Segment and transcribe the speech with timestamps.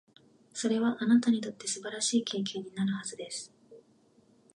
[0.51, 3.53] それは、あなたにとって素晴らしい経験になるはずです。